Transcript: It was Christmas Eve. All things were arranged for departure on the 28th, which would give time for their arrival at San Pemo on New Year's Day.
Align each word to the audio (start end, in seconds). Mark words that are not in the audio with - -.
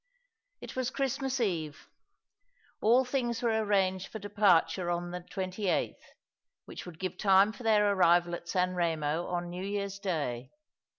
It 0.61 0.75
was 0.75 0.89
Christmas 0.89 1.39
Eve. 1.39 1.87
All 2.81 3.05
things 3.05 3.43
were 3.43 3.51
arranged 3.63 4.07
for 4.07 4.17
departure 4.17 4.89
on 4.89 5.11
the 5.11 5.19
28th, 5.21 6.01
which 6.65 6.87
would 6.87 6.97
give 6.97 7.19
time 7.19 7.51
for 7.53 7.61
their 7.61 7.93
arrival 7.93 8.33
at 8.33 8.49
San 8.49 8.73
Pemo 8.73 9.27
on 9.29 9.51
New 9.51 9.63
Year's 9.63 9.99
Day. 9.99 10.49